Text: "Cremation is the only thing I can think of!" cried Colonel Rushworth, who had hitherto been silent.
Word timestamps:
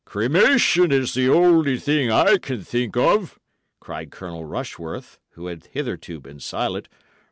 "Cremation 0.03 0.91
is 0.91 1.13
the 1.13 1.29
only 1.29 1.77
thing 1.77 2.09
I 2.11 2.37
can 2.39 2.63
think 2.63 2.97
of!" 2.97 3.37
cried 3.79 4.09
Colonel 4.09 4.45
Rushworth, 4.45 5.19
who 5.33 5.45
had 5.45 5.65
hitherto 5.73 6.19
been 6.19 6.39
silent. 6.39 6.87